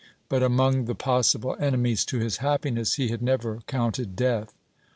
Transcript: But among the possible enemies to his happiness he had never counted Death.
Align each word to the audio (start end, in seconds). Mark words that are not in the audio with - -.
But 0.29 0.41
among 0.41 0.85
the 0.85 0.95
possible 0.95 1.55
enemies 1.59 2.03
to 2.05 2.17
his 2.17 2.37
happiness 2.37 2.95
he 2.95 3.09
had 3.09 3.21
never 3.21 3.59
counted 3.67 4.15
Death. 4.15 4.55